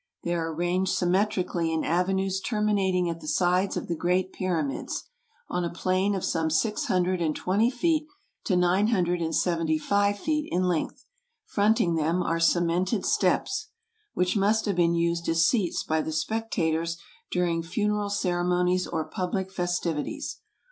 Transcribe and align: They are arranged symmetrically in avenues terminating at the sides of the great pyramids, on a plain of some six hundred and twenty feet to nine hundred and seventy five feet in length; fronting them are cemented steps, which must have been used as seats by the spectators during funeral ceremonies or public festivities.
They 0.23 0.33
are 0.33 0.51
arranged 0.51 0.91
symmetrically 0.95 1.71
in 1.71 1.83
avenues 1.83 2.41
terminating 2.41 3.07
at 3.07 3.21
the 3.21 3.27
sides 3.27 3.77
of 3.77 3.87
the 3.87 3.95
great 3.95 4.33
pyramids, 4.33 5.03
on 5.47 5.63
a 5.63 5.69
plain 5.71 6.15
of 6.15 6.25
some 6.25 6.49
six 6.49 6.85
hundred 6.85 7.21
and 7.21 7.35
twenty 7.35 7.69
feet 7.69 8.07
to 8.45 8.55
nine 8.55 8.87
hundred 8.87 9.21
and 9.21 9.35
seventy 9.35 9.77
five 9.77 10.17
feet 10.17 10.49
in 10.51 10.63
length; 10.63 11.05
fronting 11.45 11.93
them 11.93 12.23
are 12.23 12.39
cemented 12.39 13.05
steps, 13.05 13.67
which 14.15 14.35
must 14.35 14.65
have 14.65 14.75
been 14.77 14.95
used 14.95 15.29
as 15.29 15.45
seats 15.45 15.83
by 15.83 16.01
the 16.01 16.11
spectators 16.11 16.97
during 17.29 17.61
funeral 17.61 18.09
ceremonies 18.09 18.87
or 18.87 19.05
public 19.05 19.51
festivities. 19.51 20.37